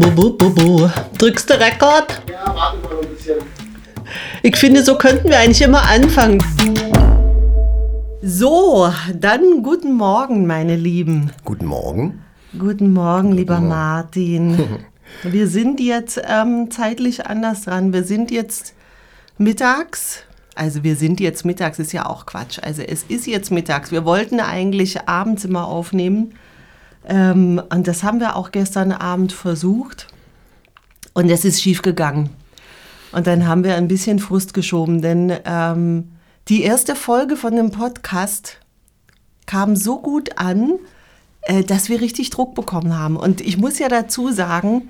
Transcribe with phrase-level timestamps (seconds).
[0.00, 0.90] Bu, bu, bu, bu.
[1.18, 2.22] Drückst du Rekord?
[2.30, 3.38] Ja, warte mal ein bisschen.
[4.44, 6.40] Ich finde, so könnten wir eigentlich immer anfangen.
[8.22, 11.32] So, dann guten Morgen, meine Lieben.
[11.44, 12.22] Guten Morgen.
[12.56, 14.86] Guten Morgen, lieber Martin.
[15.24, 17.92] Wir sind jetzt ähm, zeitlich anders dran.
[17.92, 18.74] Wir sind jetzt
[19.36, 20.22] mittags.
[20.54, 22.58] Also wir sind jetzt mittags, ist ja auch Quatsch.
[22.62, 23.90] Also es ist jetzt mittags.
[23.90, 26.34] Wir wollten eigentlich abends immer aufnehmen.
[27.08, 30.06] Ähm, und das haben wir auch gestern Abend versucht.
[31.14, 32.30] Und es ist schief gegangen.
[33.12, 36.12] Und dann haben wir ein bisschen Frust geschoben, denn ähm,
[36.48, 38.58] die erste Folge von dem Podcast
[39.46, 40.78] kam so gut an,
[41.42, 43.16] äh, dass wir richtig Druck bekommen haben.
[43.16, 44.88] Und ich muss ja dazu sagen,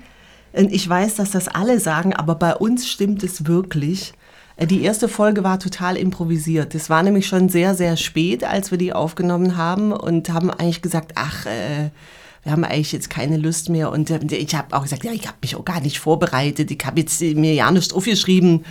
[0.51, 4.13] ich weiß, dass das alle sagen, aber bei uns stimmt es wirklich.
[4.59, 6.75] Äh, Die erste Folge war total improvisiert.
[6.75, 10.81] Es war nämlich schon sehr, sehr spät, als wir die aufgenommen haben und haben eigentlich
[10.81, 11.89] gesagt, ach, äh,
[12.43, 13.91] wir haben eigentlich jetzt keine Lust mehr.
[13.91, 16.71] Und äh, ich habe auch gesagt, ja, ich habe mich auch gar nicht vorbereitet.
[16.71, 18.65] Ich habe jetzt äh, mir ja nichts aufgeschrieben.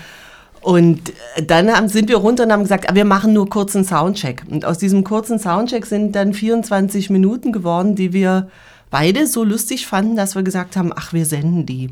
[0.61, 3.85] Und äh, dann haben, sind wir runter und haben gesagt, ah, wir machen nur kurzen
[3.85, 4.43] Soundcheck.
[4.51, 8.51] Und aus diesem kurzen Soundcheck sind dann 24 Minuten geworden, die wir
[8.91, 11.91] beide so lustig fanden, dass wir gesagt haben, ach, wir senden die.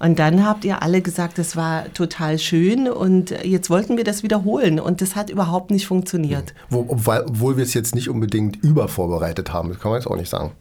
[0.00, 4.22] Und dann habt ihr alle gesagt, das war total schön und jetzt wollten wir das
[4.22, 6.54] wiederholen und das hat überhaupt nicht funktioniert.
[6.70, 10.16] Wo, obwohl, obwohl wir es jetzt nicht unbedingt übervorbereitet haben, das kann man jetzt auch
[10.16, 10.52] nicht sagen.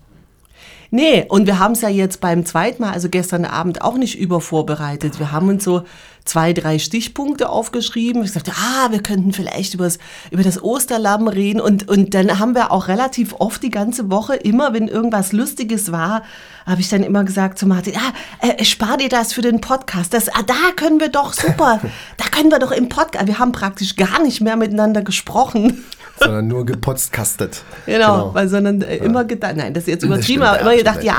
[0.90, 4.18] Nee, und wir haben es ja jetzt beim zweiten Mal, also gestern Abend, auch nicht
[4.18, 5.20] übervorbereitet.
[5.20, 5.84] Wir haben uns so
[6.24, 8.24] zwei, drei Stichpunkte aufgeschrieben.
[8.24, 9.98] Ich sagte, ah, wir könnten vielleicht übers,
[10.32, 11.60] über das Osterlamm reden.
[11.60, 15.92] Und, und dann haben wir auch relativ oft die ganze Woche, immer wenn irgendwas Lustiges
[15.92, 16.24] war,
[16.66, 20.14] habe ich dann immer gesagt zu Martin, ah, äh, spar dir das für den Podcast.
[20.14, 21.82] Das, ah, da können wir doch super,
[22.18, 25.84] da können wir doch im Podcast, wir haben praktisch gar nicht mehr miteinander gesprochen.
[26.24, 27.64] Sondern nur gepodcastet.
[27.86, 31.04] Genau, weil sondern äh, immer gedacht, nein, das ist jetzt übertrieben, aber ja, immer gedacht,
[31.04, 31.16] ja,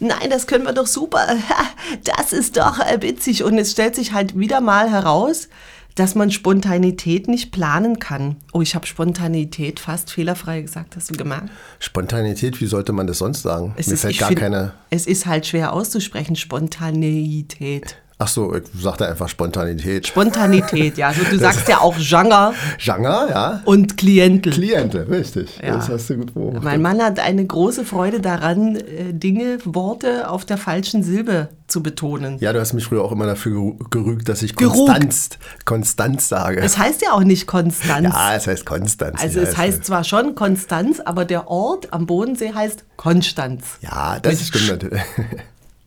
[0.00, 1.26] nein, das können wir doch super,
[2.04, 3.44] das ist doch äh, witzig.
[3.44, 5.48] Und es stellt sich halt wieder mal heraus,
[5.94, 8.36] dass man Spontanität nicht planen kann.
[8.52, 11.50] Oh, ich habe Spontanität fast fehlerfrei gesagt, hast du gemerkt?
[11.78, 13.74] Spontanität, wie sollte man das sonst sagen?
[13.76, 14.72] Mir fällt ich gar find, keine.
[14.90, 17.96] Es ist halt schwer auszusprechen, Spontaneität.
[18.22, 20.06] Ach so, ich sagte einfach Spontanität.
[20.06, 21.08] Spontanität, ja.
[21.08, 23.62] Also du sagst ja auch Genre Genre, ja.
[23.64, 24.52] und Klientel.
[24.52, 25.58] Kliente, richtig.
[25.62, 25.76] Ja.
[25.76, 26.62] Das hast du gut beobachtet.
[26.62, 31.82] Mein Mann hat eine große Freude daran, äh, Dinge, Worte auf der falschen Silbe zu
[31.82, 32.36] betonen.
[32.40, 34.54] Ja, du hast mich früher auch immer dafür gerügt, dass ich.
[34.54, 35.30] Konstanz,
[35.64, 36.60] Konstanz sage.
[36.60, 38.12] Es heißt ja auch nicht Konstanz.
[38.12, 39.22] ja, es heißt Konstanz.
[39.22, 43.64] also ja, es heißt zwar schon Konstanz, aber der Ort am Bodensee heißt Konstanz.
[43.80, 45.00] Ja, das Mit stimmt natürlich.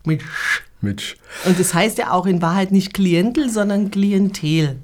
[0.06, 0.64] Mit Sch.
[1.46, 4.76] Und es heißt ja auch in Wahrheit nicht Klientel, sondern Klientel.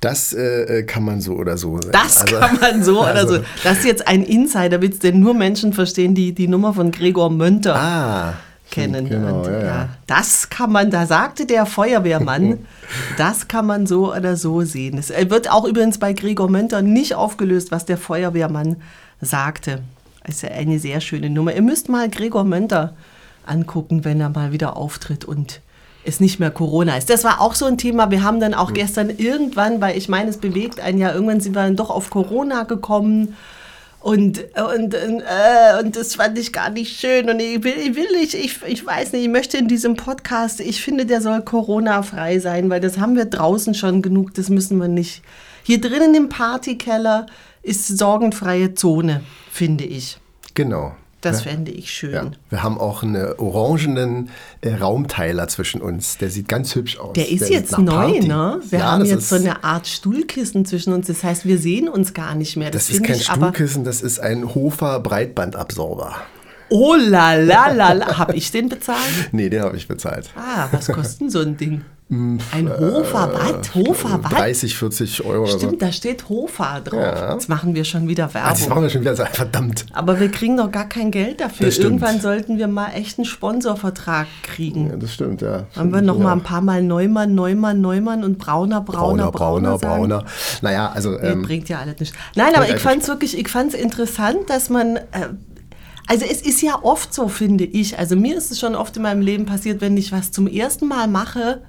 [0.00, 1.92] Das äh, kann man so oder so sagen.
[1.92, 3.42] Das Also- kann man so oder also- so.
[3.64, 7.76] Das ist jetzt ein Insiderwitz, den nur Menschen verstehen, die die Nummer von Gregor Mönter
[7.76, 8.34] Ah,
[8.70, 9.08] kennen.
[9.08, 9.88] Genau, ja, ja.
[10.06, 12.58] Das kann man, da sagte der Feuerwehrmann,
[13.18, 14.98] das kann man so oder so sehen.
[14.98, 18.76] Es äh, wird auch übrigens bei Gregor Mönter nicht aufgelöst, was der Feuerwehrmann
[19.20, 19.82] sagte.
[20.24, 21.54] Das ist ja eine sehr schöne Nummer.
[21.54, 22.94] Ihr müsst mal Gregor Mönter
[23.46, 25.60] angucken, wenn er mal wieder auftritt und
[26.04, 27.10] es nicht mehr Corona ist.
[27.10, 28.10] Das war auch so ein Thema.
[28.10, 31.54] Wir haben dann auch gestern irgendwann, weil ich meine, es bewegt einen ja, irgendwann sind
[31.54, 33.36] wir dann doch auf Corona gekommen.
[34.00, 37.28] Und, und, äh, und das fand ich gar nicht schön.
[37.28, 40.60] Und ich will, ich will nicht, ich, ich weiß nicht, ich möchte in diesem Podcast,
[40.60, 44.78] ich finde, der soll Corona-frei sein, weil das haben wir draußen schon genug, das müssen
[44.78, 45.22] wir nicht.
[45.64, 47.26] Hier drinnen im Partykeller
[47.62, 49.20] ist sorgenfreie Zone,
[49.52, 50.18] finde ich.
[50.54, 50.94] Genau.
[51.20, 51.50] Das ja.
[51.50, 52.12] fände ich schön.
[52.12, 52.30] Ja.
[52.48, 54.30] Wir haben auch einen orangenen
[54.62, 56.16] äh, Raumteiler zwischen uns.
[56.16, 57.12] Der sieht ganz hübsch aus.
[57.12, 58.26] Der ist sieht jetzt neu, Party.
[58.28, 58.60] ne?
[58.70, 61.08] Wir ja, haben jetzt so eine Art Stuhlkissen zwischen uns.
[61.08, 62.70] Das heißt, wir sehen uns gar nicht mehr.
[62.70, 63.24] Das, Das ist kein ich.
[63.26, 66.16] Stuhlkissen, das ist ein Hofer Breitbandabsorber.
[66.70, 68.18] Oh la la la la.
[68.18, 68.98] Hab ich den bezahlt?
[69.32, 70.30] Nee, den habe ich bezahlt.
[70.36, 71.82] Ah, was kostet so ein Ding?
[72.10, 73.72] Ein Hofer, was?
[73.74, 74.32] Hofer, was?
[74.32, 75.58] 30, 40 Euro oder so.
[75.58, 77.00] Stimmt, da steht Hofer drauf.
[77.00, 77.32] Ja.
[77.34, 78.68] Jetzt machen wir schon wieder das Werbung.
[78.68, 79.14] machen wir schon wieder.
[79.14, 79.86] Verdammt.
[79.92, 81.70] Aber wir kriegen doch gar kein Geld dafür.
[81.70, 81.84] Stimmt.
[81.84, 84.90] Irgendwann sollten wir mal echt einen Sponsorvertrag kriegen.
[84.90, 85.66] Ja, das stimmt, ja.
[85.76, 89.78] Haben wir noch mal ein paar Mal Neumann, Neumann, Neumann und Brauner, Brauner, Brauner, Brauner,
[89.78, 90.00] sagen?
[90.00, 90.24] Brauner.
[90.62, 91.10] Naja, also.
[91.12, 92.14] Nee, Ähm, bringt ja alles nicht.
[92.34, 95.28] Nein, aber ich fand es wirklich, ich fand es interessant, dass man, äh,
[96.08, 99.02] also es ist ja oft so, finde ich, also mir ist es schon oft in
[99.04, 101.62] meinem Leben passiert, wenn ich was zum ersten Mal mache,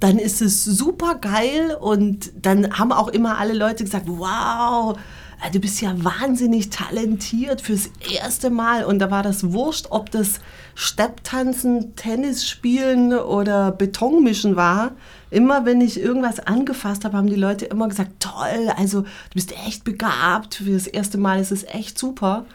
[0.00, 4.98] dann ist es super geil und dann haben auch immer alle Leute gesagt, wow,
[5.42, 8.84] äh, du bist ja wahnsinnig talentiert fürs erste Mal.
[8.84, 10.40] Und da war das wurscht, ob das
[10.74, 14.92] Stepptanzen, Tennis spielen oder Betonmischen war.
[15.30, 19.52] Immer wenn ich irgendwas angefasst habe, haben die Leute immer gesagt, toll, also du bist
[19.66, 20.56] echt begabt.
[20.56, 22.46] Für das erste Mal ist es echt super.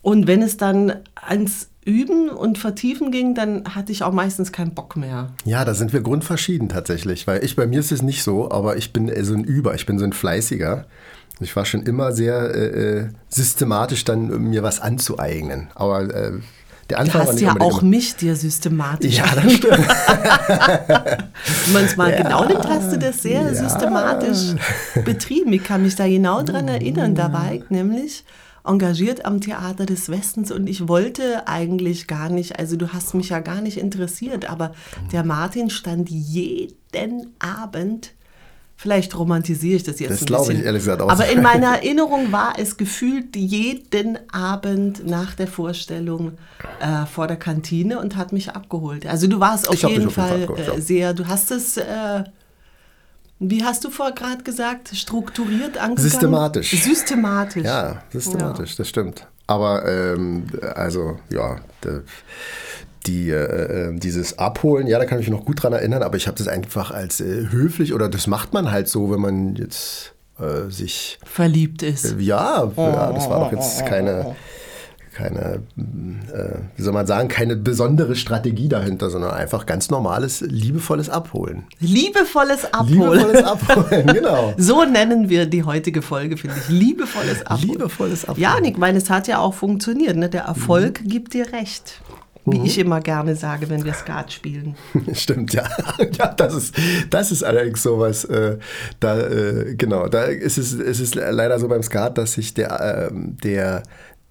[0.00, 4.74] Und wenn es dann ans Üben und Vertiefen ging, dann hatte ich auch meistens keinen
[4.74, 5.28] Bock mehr.
[5.44, 8.76] Ja, da sind wir grundverschieden tatsächlich, weil ich bei mir ist es nicht so, aber
[8.76, 10.86] ich bin so ein Über, ich bin so ein Fleißiger.
[11.40, 15.68] Ich war schon immer sehr äh, äh systematisch dann mir was anzueignen.
[15.74, 16.32] Aber äh,
[16.90, 17.90] der Anfang du hast ja auch immer.
[17.90, 19.16] mich dir systematisch.
[19.16, 19.88] Ja, das stimmt.
[21.64, 22.22] Wenn man es mal ja.
[22.22, 23.54] genau nimmt, hast du das sehr ja.
[23.54, 24.54] systematisch
[25.04, 25.52] betrieben.
[25.52, 27.14] Ich kann mich da genau dran erinnern.
[27.14, 28.24] Da war ich nämlich
[28.68, 33.30] engagiert am Theater des Westens und ich wollte eigentlich gar nicht, also du hast mich
[33.30, 34.72] ja gar nicht interessiert, aber
[35.12, 38.12] der Martin stand jeden Abend
[38.80, 41.08] Vielleicht romantisiere ich das jetzt das ein glaube ich ehrlich gesagt auch.
[41.10, 46.34] Aber in meiner Erinnerung war es gefühlt jeden Abend nach der Vorstellung
[46.78, 49.04] äh, vor der Kantine und hat mich abgeholt.
[49.04, 52.22] Also du warst auf jeden auf Fall, Fall äh, sehr, du hast es äh,
[53.40, 55.96] wie hast du vor gerade gesagt, strukturiert angegangen?
[55.98, 56.70] Systematisch.
[56.70, 57.64] Systematisch.
[57.64, 58.76] Ja, systematisch, ja.
[58.78, 59.26] das stimmt.
[59.46, 61.60] Aber ähm, also ja,
[63.06, 66.16] die, äh, äh, dieses Abholen, ja, da kann ich mich noch gut dran erinnern, aber
[66.16, 69.56] ich habe das einfach als äh, höflich oder das macht man halt so, wenn man
[69.56, 72.16] jetzt äh, sich verliebt ist.
[72.18, 74.36] ja, ja, das war doch jetzt keine
[75.18, 81.10] keine, äh, wie soll man sagen, keine besondere Strategie dahinter, sondern einfach ganz normales, liebevolles
[81.10, 81.64] Abholen.
[81.80, 83.18] Liebevolles Abholen.
[83.18, 84.54] Liebevolles Abholen, genau.
[84.56, 86.68] so nennen wir die heutige Folge, finde ich.
[86.68, 87.68] Liebevolles Abholen.
[87.68, 88.40] Liebevolles Abholen.
[88.40, 90.16] Ja, Nick, meine, es hat ja auch funktioniert.
[90.16, 90.28] Ne?
[90.28, 91.08] Der Erfolg mhm.
[91.08, 92.00] gibt dir recht.
[92.50, 92.64] Wie mhm.
[92.64, 94.76] ich immer gerne sage, wenn wir Skat spielen.
[95.12, 95.68] Stimmt, ja.
[96.18, 96.74] ja, das ist,
[97.10, 98.24] das ist allerdings sowas.
[98.24, 98.58] Äh,
[99.00, 102.80] da, äh, genau, da ist es, ist es leider so beim Skat, dass sich der,
[102.80, 103.82] äh, der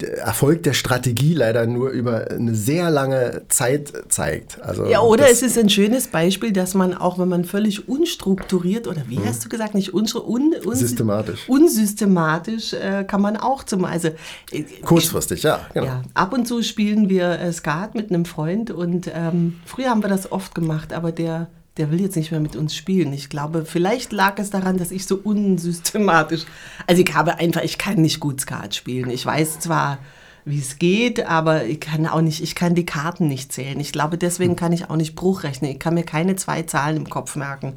[0.04, 4.62] Erfolg der Strategie leider nur über eine sehr lange Zeit zeigt.
[4.62, 8.88] Also ja, oder es ist ein schönes Beispiel, dass man auch, wenn man völlig unstrukturiert
[8.88, 9.26] oder wie mhm.
[9.26, 14.10] hast du gesagt, nicht un, un, un systematisch, unsystematisch äh, kann man auch zum also
[14.52, 15.88] äh, kurzfristig, ja, genau.
[15.88, 20.04] Ja, ab und zu spielen wir äh, Skat mit einem Freund und ähm, früher haben
[20.04, 23.13] wir das oft gemacht, aber der der will jetzt nicht mehr mit uns spielen.
[23.13, 26.45] Ich glaube, vielleicht lag es daran, dass ich so unsystematisch,
[26.88, 29.09] also ich habe einfach, ich kann nicht gut Skat spielen.
[29.09, 30.00] Ich weiß zwar,
[30.45, 33.79] wie es geht, aber ich kann auch nicht, ich kann die Karten nicht zählen.
[33.79, 35.71] Ich glaube, deswegen kann ich auch nicht Bruch rechnen.
[35.71, 37.74] Ich kann mir keine zwei Zahlen im Kopf merken.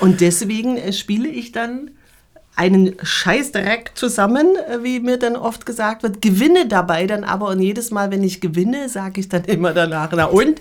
[0.00, 1.90] Und deswegen äh, spiele ich dann
[2.54, 7.60] einen Scheißdreck zusammen, äh, wie mir dann oft gesagt wird, gewinne dabei dann aber und
[7.60, 10.60] jedes Mal, wenn ich gewinne, sage ich dann immer danach, na und?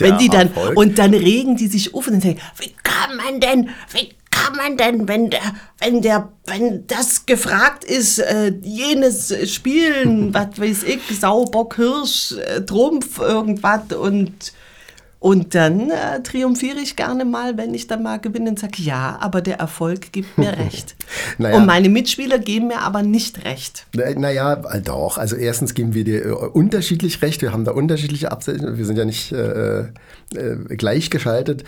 [0.00, 0.76] Wenn die dann Erfolg.
[0.76, 4.76] und dann regen die sich auf und sagen, wie kann man denn, wie kann man
[4.76, 5.40] denn, wenn der,
[5.78, 12.62] wenn der, wenn das gefragt ist, äh, jenes Spielen, was weiß ich, Saubock, Hirsch, äh,
[12.62, 14.52] Trumpf, irgendwas und
[15.20, 19.18] und dann äh, triumphiere ich gerne mal, wenn ich dann mal gewinne und sage, ja,
[19.20, 20.96] aber der Erfolg gibt mir recht.
[21.36, 21.58] naja.
[21.58, 23.86] Und meine Mitspieler geben mir aber nicht recht.
[23.92, 25.18] Naja, doch.
[25.18, 27.42] Also erstens geben wir dir äh, unterschiedlich recht.
[27.42, 28.78] Wir haben da unterschiedliche Absichten.
[28.78, 29.86] Wir sind ja nicht äh, äh,
[30.76, 31.64] gleichgeschaltet.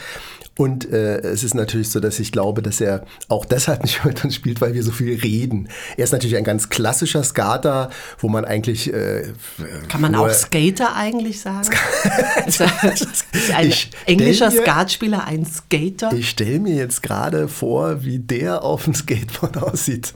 [0.57, 4.23] Und äh, es ist natürlich so, dass ich glaube, dass er auch deshalb nicht mit
[4.23, 5.69] uns spielt, weil wir so viel reden.
[5.97, 8.93] Er ist natürlich ein ganz klassischer Skater, wo man eigentlich.
[8.93, 9.33] Äh,
[9.89, 11.71] Kann man auch Skater eigentlich sagen?
[12.47, 12.61] ist
[13.55, 16.13] ein ich englischer mir, Skatspieler ein Skater?
[16.13, 20.13] Ich stelle mir jetzt gerade vor, wie der auf dem Skateboard aussieht.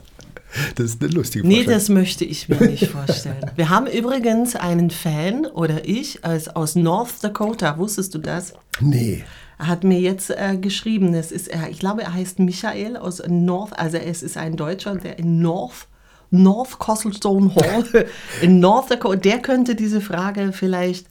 [0.75, 1.67] Das ist eine lustige Vorstellung.
[1.67, 3.51] Nee, das möchte ich mir nicht vorstellen.
[3.55, 7.77] Wir haben übrigens einen Fan, oder ich, aus North Dakota.
[7.77, 8.53] Wusstest du das?
[8.79, 9.23] Nee.
[9.59, 13.23] Er hat mir jetzt äh, geschrieben, es ist, er, ich glaube, er heißt Michael aus
[13.27, 15.87] North, also es ist ein Deutscher, der in North,
[16.29, 17.83] North Costlestone Hall
[18.41, 21.07] in North Dakota, der könnte diese Frage vielleicht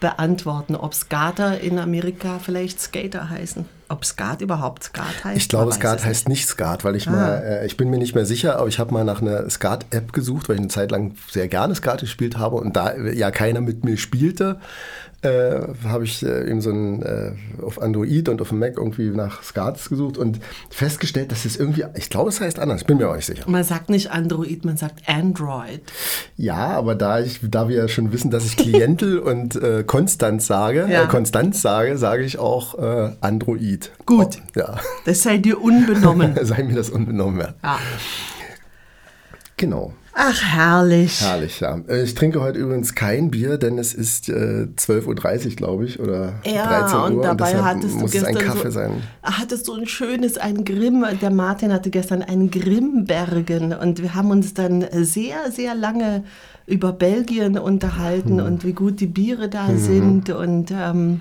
[0.00, 3.66] beantworten, ob Skater in Amerika vielleicht Skater heißen.
[3.90, 5.36] Ob Skat überhaupt Skat heißt?
[5.36, 7.10] Ich glaube, Skat heißt nicht Skat, weil ich ah.
[7.10, 10.12] mal, äh, ich bin mir nicht mehr sicher, aber ich habe mal nach einer Skat-App
[10.12, 13.60] gesucht, weil ich eine Zeit lang sehr gerne Skat gespielt habe und da ja keiner
[13.60, 14.60] mit mir spielte,
[15.22, 19.10] äh, habe ich äh, eben so ein, äh, auf Android und auf dem Mac irgendwie
[19.10, 22.96] nach Skats gesucht und festgestellt, dass es irgendwie, ich glaube, es heißt anders, ich bin
[22.96, 23.44] mir auch nicht sicher.
[23.46, 25.82] Man sagt nicht Android, man sagt Android.
[26.36, 30.46] Ja, aber da, ich, da wir ja schon wissen, dass ich Klientel und äh, Konstanz
[30.46, 31.04] sage, ja.
[31.04, 33.90] Äh, Konstanz sage, sage ich auch äh, Android.
[34.06, 34.80] Gut, oh, ja.
[35.04, 36.38] das sei dir unbenommen.
[36.42, 37.54] sei mir das unbenommen, ja.
[37.62, 37.78] ja.
[39.58, 39.92] Genau.
[40.12, 41.20] Ach, herrlich.
[41.20, 41.80] Herrlich, ja.
[41.88, 46.00] Äh, ich trinke heute übrigens kein Bier, denn es ist äh, 12.30 Uhr, glaube ich,
[46.00, 47.04] oder ja, 13 Uhr.
[47.04, 49.02] und dabei und hattest muss du gestern ein Kaffee so, sein.
[49.22, 54.30] hattest du ein schönes, ein Grimm, der Martin hatte gestern einen Grimmbergen und wir haben
[54.30, 56.24] uns dann sehr, sehr lange
[56.66, 58.46] über Belgien unterhalten hm.
[58.46, 59.78] und wie gut die Biere da hm.
[59.78, 61.20] sind und ähm,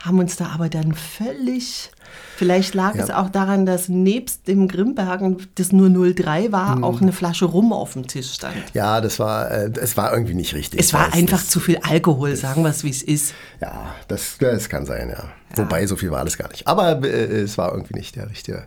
[0.00, 1.90] haben uns da aber dann völlig
[2.36, 3.04] Vielleicht lag ja.
[3.04, 6.84] es auch daran, dass nebst dem Grimbergen, das nur 03 war, mhm.
[6.84, 8.56] auch eine Flasche Rum auf dem Tisch stand.
[8.74, 10.80] Ja, das war, äh, es war irgendwie nicht richtig.
[10.80, 13.34] Es war einfach zu viel Alkohol, sagen wir es, wie es ist.
[13.60, 15.16] Ja, das, das kann sein, ja.
[15.16, 15.30] ja.
[15.56, 16.66] Wobei, so viel war alles gar nicht.
[16.66, 18.66] Aber äh, es war irgendwie nicht der richtige.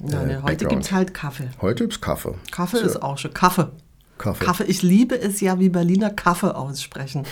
[0.00, 1.50] Äh, Nein, heute gibt es halt Kaffee.
[1.60, 2.34] Heute gibt es Kaffee.
[2.50, 3.34] Kaffee ist auch schon.
[3.34, 3.68] Kaffee.
[4.16, 4.44] Kaffee.
[4.44, 4.64] Kaffee.
[4.64, 7.24] Ich liebe es ja, wie Berliner Kaffee aussprechen.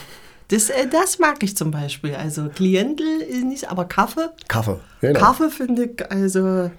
[0.48, 2.14] Das, äh, das mag ich zum Beispiel.
[2.14, 4.30] Also Klientel ist nicht, aber Kaffee.
[4.48, 5.18] Kaffee, genau.
[5.18, 6.70] Kaffee finde ich, also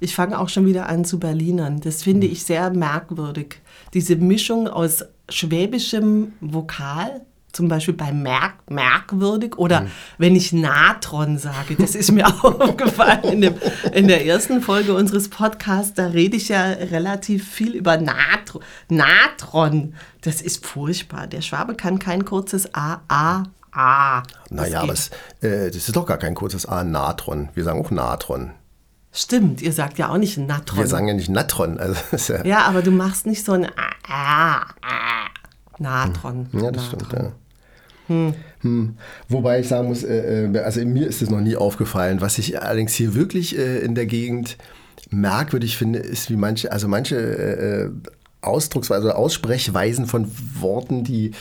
[0.00, 1.80] ich fange auch schon wieder an zu Berlinern.
[1.80, 3.60] Das finde ich sehr merkwürdig.
[3.94, 9.90] Diese Mischung aus schwäbischem Vokal zum Beispiel bei merk merkwürdig oder mhm.
[10.18, 13.54] wenn ich Natron sage, das ist mir auch aufgefallen in, dem,
[13.92, 19.94] in, der ersten Folge unseres Podcasts, da rede ich ja relativ viel über Natro Natron.
[20.22, 21.26] Das ist furchtbar.
[21.26, 24.22] Der Schwabe kann kein kurzes A, A, A.
[24.50, 25.08] Naja, aber es,
[25.40, 27.48] äh, das ist doch gar kein kurzes A, Natron.
[27.54, 28.52] Wir sagen auch Natron.
[29.14, 30.78] Stimmt, ihr sagt ja auch nicht Natron.
[30.78, 31.78] Wir sagen ja nicht Natron.
[31.78, 35.21] Also, ja, ja, aber du machst nicht so ein A, A, A.
[35.82, 36.46] Natron.
[36.52, 37.00] Ja, das Natron.
[37.00, 37.32] stimmt, ja.
[38.08, 38.34] Hm.
[38.60, 38.96] Hm.
[39.28, 42.20] Wobei ich sagen muss, äh, äh, also mir ist es noch nie aufgefallen.
[42.20, 44.56] Was ich allerdings hier wirklich äh, in der Gegend
[45.10, 47.90] merkwürdig finde, ist, wie manche, also manche äh,
[48.40, 51.32] Ausdrucksweise, also Aussprechweisen von Worten, die,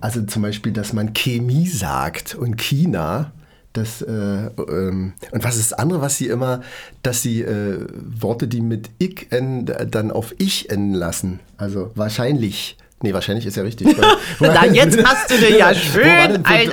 [0.00, 3.32] also zum Beispiel, dass man Chemie sagt und China.
[3.72, 6.60] Das, äh, ähm, und was ist das andere, was sie immer,
[7.02, 7.86] dass sie äh,
[8.18, 11.40] Worte, die mit ich enden, dann auf ich enden lassen.
[11.56, 12.76] Also wahrscheinlich.
[13.02, 13.96] Nee, wahrscheinlich ist ja richtig.
[14.40, 16.70] Na, jetzt hast du dir ja schön ein.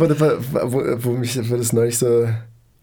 [0.00, 2.28] Wo, wo, wo, mich für das neulich so...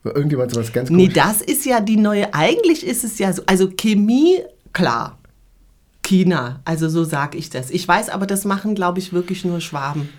[0.04, 2.34] Irgendjemand sowas ganz Nee, das ist ja die neue...
[2.34, 3.44] Eigentlich ist es ja so...
[3.46, 4.40] Also Chemie,
[4.74, 5.20] klar.
[6.04, 7.70] China, also so sage ich das.
[7.70, 10.10] Ich weiß aber, das machen, glaube ich, wirklich nur Schwaben.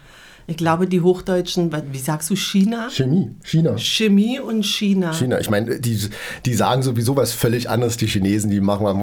[0.47, 2.89] Ich glaube, die Hochdeutschen, wie sagst du, China?
[2.91, 3.77] Chemie, China.
[3.79, 5.13] Chemie und China.
[5.13, 5.99] China, ich meine, die,
[6.45, 8.95] die sagen sowieso was völlig anderes, die Chinesen, die machen mal,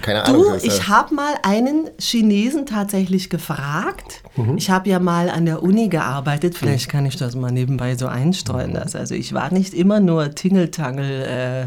[0.00, 0.44] keine Ahnung.
[0.44, 4.22] Du, ich habe mal einen Chinesen tatsächlich gefragt.
[4.36, 4.56] Mhm.
[4.56, 8.06] Ich habe ja mal an der Uni gearbeitet, vielleicht kann ich das mal nebenbei so
[8.06, 8.74] einstreuen.
[8.74, 8.94] Das.
[8.94, 11.66] Also ich war nicht immer nur Tingeltangel äh,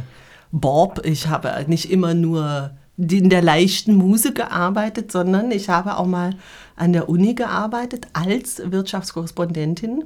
[0.52, 6.08] Bob, ich habe nicht immer nur in der leichten Muse gearbeitet, sondern ich habe auch
[6.08, 6.36] mal
[6.76, 10.06] an der Uni gearbeitet als Wirtschaftskorrespondentin.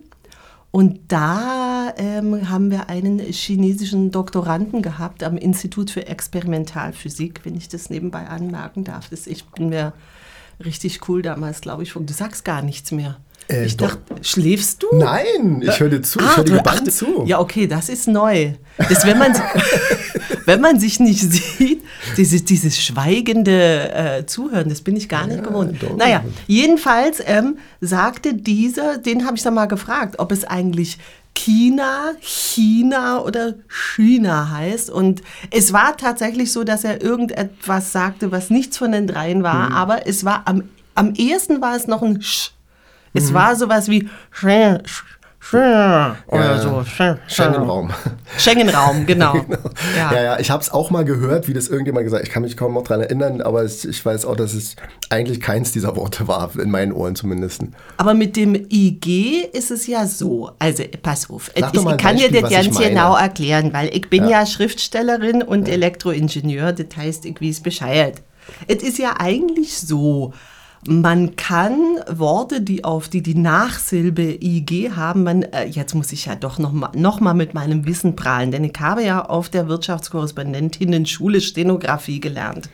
[0.71, 7.67] Und da ähm, haben wir einen chinesischen Doktoranden gehabt am Institut für Experimentalphysik, wenn ich
[7.67, 9.09] das nebenbei anmerken darf.
[9.09, 9.91] Das, ich bin mir
[10.63, 11.91] richtig cool damals, glaube ich.
[11.93, 13.17] Du sagst gar nichts mehr.
[13.51, 14.87] Äh, ich dachte, schläfst du?
[14.93, 16.19] Nein, ich höre dir zu.
[16.19, 17.23] Ah, ich höre dir gebannt zu.
[17.25, 18.53] Ja, okay, das ist neu.
[18.77, 19.33] Das, wenn, man,
[20.45, 21.83] wenn man sich nicht sieht,
[22.17, 25.83] dieses, dieses schweigende äh, Zuhören, das bin ich gar nicht ja, gewohnt.
[25.83, 25.95] Doch.
[25.97, 30.97] Naja, jedenfalls ähm, sagte dieser, den habe ich dann mal gefragt, ob es eigentlich
[31.33, 34.89] China, China oder China heißt.
[34.89, 39.69] Und es war tatsächlich so, dass er irgendetwas sagte, was nichts von den dreien war,
[39.69, 39.75] mhm.
[39.75, 40.63] aber es war am,
[40.95, 42.51] am ehesten war es noch ein Sch.
[43.13, 43.33] Es mhm.
[43.33, 44.09] war sowas wie
[46.27, 46.85] oder ja, so.
[47.27, 47.89] Schengen-Raum.
[48.37, 49.33] Schengen-Raum, genau.
[49.33, 49.57] genau.
[49.97, 50.13] Ja.
[50.13, 52.27] ja, ja, ich habe es auch mal gehört, wie das irgendjemand gesagt hat.
[52.27, 54.75] Ich kann mich kaum noch daran erinnern, aber ich weiß auch, dass es
[55.09, 57.63] eigentlich keins dieser Worte war, in meinen Ohren zumindest.
[57.97, 60.51] Aber mit dem IG ist es ja so.
[60.59, 61.51] Also, pass auf.
[61.55, 65.67] ich, ich kann dir das ganz genau erklären, weil ich bin ja, ja Schriftstellerin und
[65.67, 66.71] Elektroingenieur.
[66.71, 68.21] Das heißt, ich weiß Bescheid.
[68.67, 70.33] Es ist ja eigentlich so,
[70.87, 76.25] man kann Worte, die auf die die Nachsilbe IG haben, man, äh, jetzt muss ich
[76.25, 79.49] ja doch noch mal, noch mal mit meinem Wissen prahlen, denn ich habe ja auf
[79.49, 82.69] der Wirtschaftskorrespondentinnen-Schule Stenografie gelernt.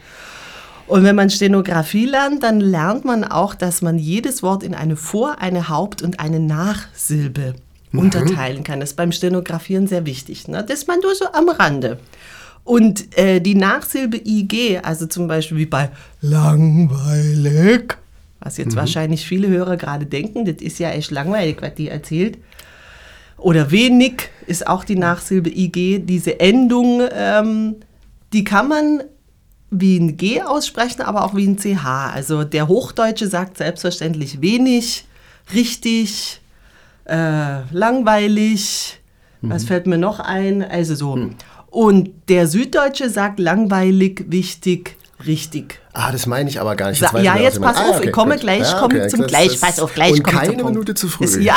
[0.88, 4.96] Und wenn man Stenografie lernt, dann lernt man auch, dass man jedes Wort in eine
[4.96, 7.56] Vor-, eine Haupt- und eine Nachsilbe
[7.92, 8.00] mhm.
[8.00, 8.80] unterteilen kann.
[8.80, 10.48] Das ist beim Stenografieren sehr wichtig.
[10.48, 10.64] Ne?
[10.64, 12.00] Das ist man nur so am Rande.
[12.67, 17.95] Und äh, die Nachsilbe IG, also zum Beispiel wie bei langweilig,
[18.41, 18.79] was jetzt mhm.
[18.79, 22.38] wahrscheinlich viele Hörer gerade denken, das ist ja echt langweilig, was die erzählt.
[23.38, 26.00] Oder wenig ist auch die Nachsilbe IG.
[26.00, 27.77] Diese Endung, ähm,
[28.33, 29.01] die kann man
[29.71, 31.86] wie ein G aussprechen, aber auch wie ein CH.
[32.13, 35.05] Also der Hochdeutsche sagt selbstverständlich wenig,
[35.53, 36.41] richtig,
[37.05, 39.00] äh, langweilig.
[39.39, 39.51] Mhm.
[39.51, 40.62] Was fällt mir noch ein?
[40.62, 41.15] Also so.
[41.15, 41.36] Mhm.
[41.77, 44.96] Und der Süddeutsche sagt langweilig, wichtig,
[45.27, 45.79] richtig.
[45.93, 47.00] Ah, das meine ich aber gar nicht.
[47.00, 48.41] Jetzt ja, ja jetzt pass ah, auf, okay, ich komme gut.
[48.41, 51.25] gleich, ja, komme zum Gleich, pass auf, gleich und keine Minute zu früh.
[51.25, 51.55] Ist, ja,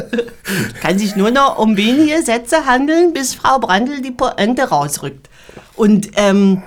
[0.80, 5.28] kann sich nur noch um wenige Sätze handeln, bis Frau Brandl die Pointe rausrückt.
[5.74, 6.62] Und ähm,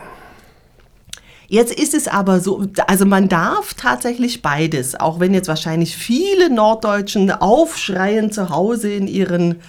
[1.47, 6.51] Jetzt ist es aber so, also man darf tatsächlich beides, auch wenn jetzt wahrscheinlich viele
[6.51, 9.59] Norddeutschen aufschreien zu Hause in ihren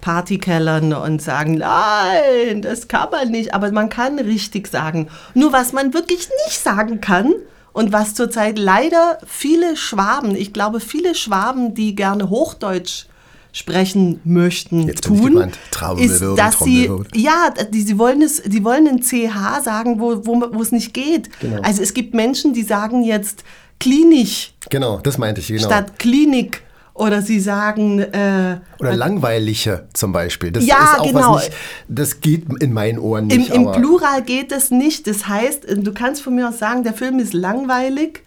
[0.00, 3.54] Partykellern und sagen, nein, das kann man nicht.
[3.54, 5.08] Aber man kann richtig sagen.
[5.34, 7.34] Nur was man wirklich nicht sagen kann
[7.72, 13.06] und was zurzeit leider viele Schwaben, ich glaube viele Schwaben, die gerne Hochdeutsch
[13.52, 15.52] sprechen möchten, Jetzt tun.
[15.70, 20.24] Trommelwirbel, ist, dass sie, ja, die, sie wollen es, die wollen ein CH sagen, wo,
[20.24, 21.30] wo, es nicht geht.
[21.40, 21.62] Genau.
[21.62, 23.42] Also es gibt Menschen, die sagen jetzt
[23.80, 25.64] klinisch Genau, das meinte ich, genau.
[25.64, 26.62] statt Klinik
[26.98, 30.50] oder sie sagen äh, Oder langweilige zum Beispiel.
[30.52, 31.34] Das Ja, ist auch genau.
[31.34, 31.56] was nicht,
[31.88, 33.54] das geht in meinen Ohren im, nicht.
[33.54, 35.06] im aber Plural geht es nicht.
[35.06, 38.22] Das heißt, du kannst von mir aus sagen, der Film ist langweilig.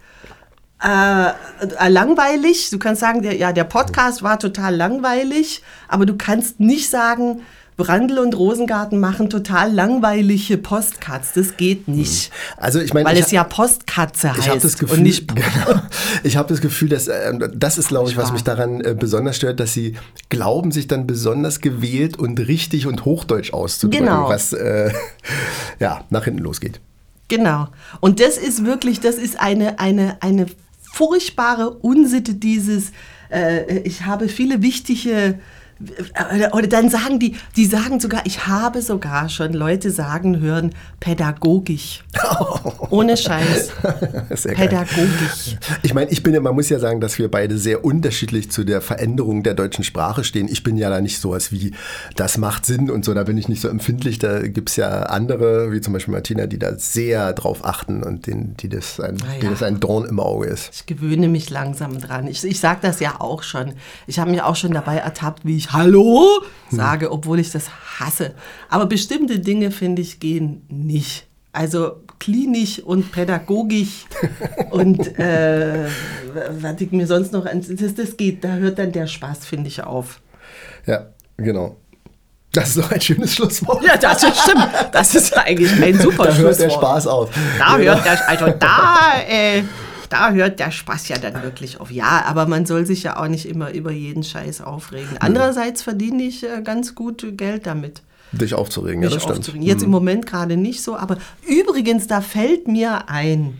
[0.84, 2.70] Äh, äh, langweilig.
[2.70, 7.42] Du kannst sagen, der, ja, der Podcast war total langweilig, aber du kannst nicht sagen,
[7.76, 11.32] Brandl und Rosengarten machen total langweilige Postcards.
[11.32, 12.30] Das geht nicht.
[12.56, 15.28] Also ich meine, Weil ich, es ja Postkatze heißt ich habe das Gefühl, und nicht
[15.34, 15.80] genau,
[16.22, 19.36] ich habe das Gefühl, dass äh, das ist, glaube ich, was mich daran äh, besonders
[19.36, 19.96] stört, dass sie
[20.28, 24.28] glauben, sich dann besonders gewählt und richtig und hochdeutsch auszudrücken, Genau.
[24.28, 24.92] was äh,
[25.80, 26.80] ja nach hinten losgeht.
[27.28, 27.68] Genau.
[28.00, 30.46] Und das ist wirklich, das ist eine, eine, eine
[30.92, 32.92] furchtbare Unsitte dieses,
[33.30, 35.38] äh, ich habe viele wichtige,
[36.52, 42.04] oder, dann sagen die, die sagen sogar, ich habe sogar schon Leute sagen hören, pädagogisch.
[42.90, 43.72] Ohne Scheiß.
[44.34, 44.68] Sehr geil.
[44.68, 45.56] Pädagogisch.
[45.82, 48.64] Ich meine, ich bin ja, man muss ja sagen, dass wir beide sehr unterschiedlich zu
[48.64, 50.48] der Veränderung der deutschen Sprache stehen.
[50.48, 51.72] Ich bin ja da nicht sowas wie,
[52.16, 54.18] das macht Sinn und so, da bin ich nicht so empfindlich.
[54.18, 58.26] Da gibt es ja andere, wie zum Beispiel Martina, die da sehr drauf achten und
[58.26, 59.50] denen, die das ein, Na ja.
[59.50, 60.70] das ein Dorn im Auge ist.
[60.72, 62.26] Ich gewöhne mich langsam dran.
[62.26, 63.72] Ich, ich sage das ja auch schon.
[64.06, 67.66] Ich habe mich auch schon dabei ertappt, wie ich Hallo sage, obwohl ich das
[67.98, 68.34] hasse.
[68.68, 71.26] Aber bestimmte Dinge, finde ich, gehen nicht.
[71.52, 74.06] Also klinisch und pädagogisch
[74.70, 75.86] und äh,
[76.60, 79.68] was ich mir sonst noch, an- das, das geht, da hört dann der Spaß, finde
[79.68, 80.20] ich, auf.
[80.86, 81.76] Ja, genau.
[82.54, 83.82] Das ist doch ein schönes Schlusswort.
[83.84, 84.68] Ja, das ist stimmt.
[84.92, 86.72] Das ist eigentlich ein super da hört der Schlusswort.
[86.72, 87.30] Spaß auf.
[87.58, 87.92] Da Genau.
[87.94, 88.96] hört der, also da,
[89.28, 89.62] äh,
[90.12, 91.90] da hört der Spaß ja dann wirklich auf.
[91.90, 95.16] Ja, aber man soll sich ja auch nicht immer über jeden Scheiß aufregen.
[95.20, 98.02] Andererseits verdiene ich äh, ganz gut Geld damit.
[98.32, 99.38] Dich aufzuregen, ja, mich das stimmt.
[99.38, 99.66] aufzuregen.
[99.66, 103.58] Jetzt im Moment gerade nicht so, aber übrigens, da fällt mir ein,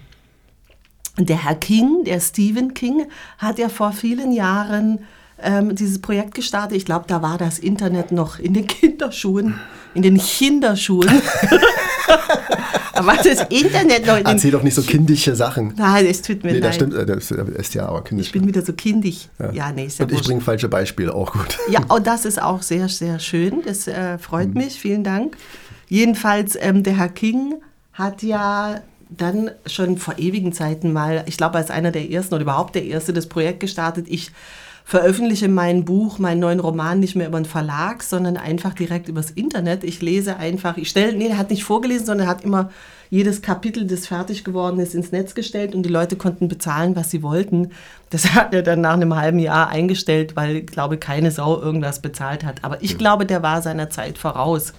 [1.19, 3.07] der Herr King, der Stephen King,
[3.39, 5.01] hat ja vor vielen Jahren
[5.43, 6.77] ähm, dieses Projekt gestartet.
[6.77, 9.55] Ich glaube, da war das Internet noch in den Kinderschuhen,
[9.95, 11.09] in den Kinderschuhen.
[12.95, 15.75] da war das Internet noch in den Erzähl doch nicht so kindische Sachen.
[15.77, 16.69] Nein, es tut mir Nee, leid.
[16.69, 18.27] das stimmt, äh, das ist ja aber kindisch.
[18.29, 19.29] Ich bin wieder so kindisch.
[19.53, 21.59] Ja, nee, ist ja und ich bringe falsche Beispiele, auch gut.
[21.71, 23.63] Ja, oh, das ist auch sehr, sehr schön.
[23.65, 24.55] Das äh, freut Mhm.
[24.63, 24.75] mich.
[24.79, 25.37] Vielen Dank.
[25.89, 27.55] Jedenfalls, ähm, der Herr King
[27.93, 32.43] hat ja dann schon vor ewigen Zeiten mal, ich glaube, als einer der ersten oder
[32.43, 34.07] überhaupt der erste, das Projekt gestartet.
[34.09, 34.31] Ich
[34.85, 39.31] veröffentliche mein Buch, meinen neuen Roman nicht mehr über einen Verlag, sondern einfach direkt übers
[39.31, 39.85] Internet.
[39.85, 42.71] Ich lese einfach, ich stelle, nee, er hat nicht vorgelesen, sondern er hat immer
[43.09, 47.11] jedes Kapitel, das fertig geworden ist, ins Netz gestellt und die Leute konnten bezahlen, was
[47.11, 47.71] sie wollten.
[48.11, 52.01] Das hat er dann nach einem halben Jahr eingestellt, weil, ich glaube, keine Sau irgendwas
[52.01, 52.65] bezahlt hat.
[52.65, 54.73] Aber ich glaube, der war seiner Zeit voraus.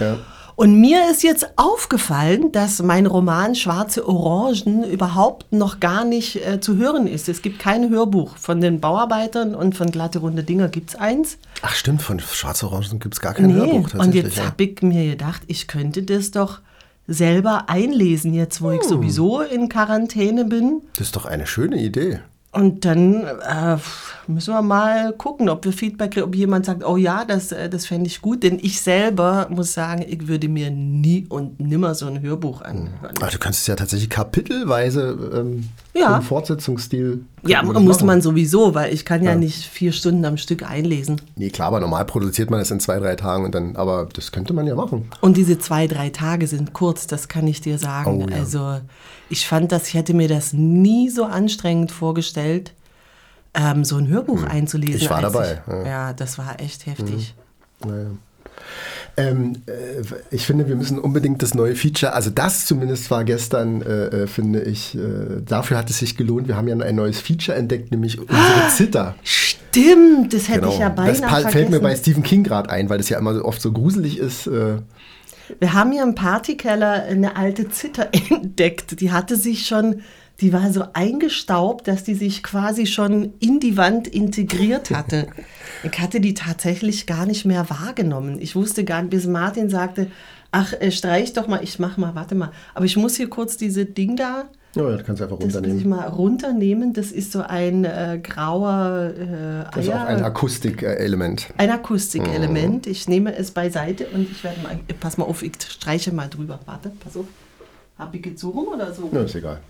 [0.00, 0.18] Ja.
[0.58, 6.58] Und mir ist jetzt aufgefallen, dass mein Roman Schwarze Orangen überhaupt noch gar nicht äh,
[6.58, 7.28] zu hören ist.
[7.28, 8.36] Es gibt kein Hörbuch.
[8.36, 11.38] Von den Bauarbeitern und von Glatte Runde Dinger gibt es eins.
[11.62, 14.46] Ach stimmt, von Schwarze Orangen gibt es gar kein Hörbuch und jetzt ja.
[14.46, 16.58] habe ich mir gedacht, ich könnte das doch
[17.06, 18.88] selber einlesen, jetzt wo ich Hm.
[18.88, 20.82] sowieso in Quarantäne bin.
[20.94, 22.18] Das ist doch eine schöne Idee.
[22.50, 23.76] Und dann äh,
[24.26, 27.68] müssen wir mal gucken, ob wir Feedback kriegen, ob jemand sagt, oh ja, das, äh,
[27.68, 28.42] das fände ich gut.
[28.42, 33.16] Denn ich selber muss sagen, ich würde mir nie und nimmer so ein Hörbuch anhören.
[33.16, 35.68] Aber du könntest ja tatsächlich kapitelweise ähm,
[36.00, 36.16] Ja.
[36.16, 37.24] im Fortsetzungsstil.
[37.46, 41.20] Ja, muss man sowieso, weil ich kann ja, nicht vier Stunden am Stück einlesen.
[41.36, 44.32] Nee, klar, aber normal produziert man das in zwei, drei Tagen und dann, aber das
[44.32, 45.10] könnte man ja machen.
[45.20, 48.24] Und diese zwei, drei Tage sind kurz, das kann ich dir sagen.
[48.24, 48.36] Oh, ja.
[48.36, 48.80] Also
[49.30, 52.72] ich fand das, ich hätte mir das nie so anstrengend vorgestellt,
[53.54, 54.94] ähm, so ein Hörbuch einzulesen.
[54.94, 55.02] Hm.
[55.02, 55.86] Ich war dabei, Ich, ja.
[55.86, 56.12] ja.
[56.12, 57.34] das war echt heftig.
[57.84, 58.10] Naja.
[59.18, 63.82] Ähm, äh, ich finde, wir müssen unbedingt das neue Feature, also das zumindest war gestern,
[63.82, 66.46] äh, äh, finde ich, äh, dafür hat es sich gelohnt.
[66.48, 69.14] Wir haben ja ein neues Feature entdeckt, nämlich unsere Zither.
[69.24, 71.20] Stimmt, das hätte ich ja beinahe Genau.
[71.26, 71.50] das vergessen.
[71.52, 74.18] fällt mir bei Stephen King gerade ein, weil das ja immer so oft so gruselig
[74.18, 74.46] ist.
[74.46, 74.76] Äh,
[75.60, 79.00] Wir haben ja im Partykeller eine alte Zither entdeckt.
[79.00, 80.02] Die hatte sich schon,
[80.40, 85.26] die war so eingestaubt, dass die sich quasi schon in die Wand integriert hatte.
[85.84, 88.40] Ich hatte die tatsächlich gar nicht mehr wahrgenommen.
[88.40, 90.10] Ich wusste gar nicht, bis Martin sagte,
[90.50, 92.50] ach, äh, streich doch mal, ich mach mal, warte mal.
[92.74, 95.54] Aber ich muss hier kurz diese Ding da Ja, das kannst du einfach Das muss
[95.54, 95.88] ich runternehmen.
[95.88, 96.92] mal runternehmen.
[96.94, 101.46] Das ist so ein äh, grauer äh, Das ist auch ein Akustikelement.
[101.58, 102.88] ein Akustikelement.
[102.88, 106.58] Ich nehme es beiseite und ich werde mal, pass mal auf, ich streiche mal drüber.
[106.66, 107.26] Warte, pass auf.
[107.96, 109.08] Hab ich jetzt so rum oder so?
[109.12, 109.60] Ja, ist egal.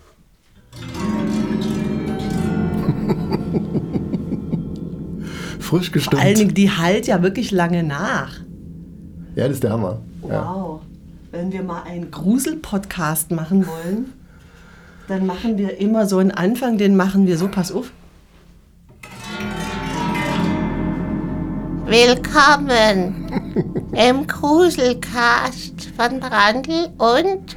[5.59, 6.37] Frisch Vor allen gestimmt.
[6.37, 8.37] Dingen, die halt ja wirklich lange nach.
[9.35, 9.99] Ja, das ist der Hammer.
[10.27, 10.53] Ja.
[10.53, 10.81] Wow.
[11.31, 14.13] Wenn wir mal einen Grusel-Podcast machen wollen,
[15.07, 17.91] dann machen wir immer so einen Anfang, den machen wir so, pass auf.
[21.85, 23.27] Willkommen
[23.93, 27.55] im Gruselcast von Brandl und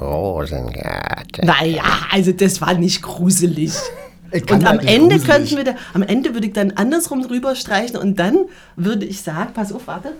[0.00, 1.46] Rosengarten.
[1.46, 3.72] Naja, also das war nicht gruselig.
[4.32, 5.26] Und am halt nicht Ende gruselig.
[5.30, 9.20] könnten wir da, am Ende würde ich dann andersrum drüber streichen und dann würde ich
[9.20, 10.12] sagen, pass auf, warte.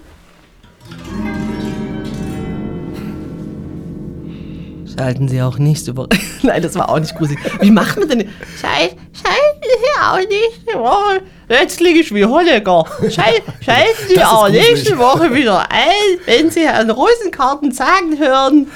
[4.94, 6.10] Schalten Sie auch nächste Woche.
[6.42, 7.40] Nein, das war auch nicht gruselig.
[7.60, 8.28] Wie macht man denn?
[8.60, 11.22] Schalt, schalten Sie auch nächste Woche.
[11.48, 12.84] Jetzt liege ich wie Honecker.
[13.10, 14.68] Schalt, schalten Sie auch gruselig.
[14.68, 18.66] nächste Woche wieder ein, wenn Sie Herrn Rosenkarten sagen hören.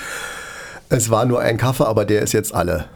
[0.89, 2.87] Es war nur ein Kaffee, aber der ist jetzt alle.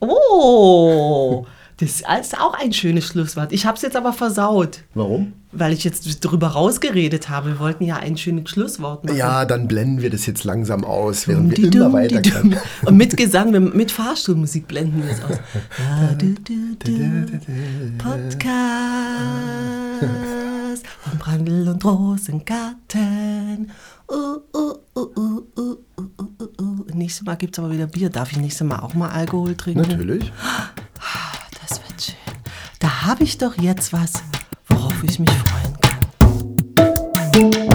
[0.00, 3.52] Oh, das ist auch ein schönes Schlusswort.
[3.52, 5.32] Ich habe es jetzt aber versaut, Warum?
[5.52, 7.50] weil ich jetzt drüber rausgeredet habe.
[7.50, 9.16] Wir wollten ja ein schönes Schlusswort machen.
[9.16, 12.54] Ja, dann blenden wir das jetzt langsam aus, während wir immer weiter dumm.
[12.84, 15.38] Und mit Gesang, mit Fahrstuhlmusik blenden wir es aus.
[17.98, 18.40] Podcast
[21.02, 23.70] von Brandl und Rosengarten.
[24.10, 25.76] Uh, uh, uh, uh,
[26.60, 28.10] uh, Nächstes Mal gibt es aber wieder Bier.
[28.10, 29.82] Darf ich nächstes Mal auch mal Alkohol trinken?
[29.82, 30.32] Natürlich.
[30.98, 32.14] Ah, das wird schön.
[32.78, 34.22] Da habe ich doch jetzt was,
[34.66, 37.52] worauf ich mich freuen kann.
[37.52, 37.69] Musik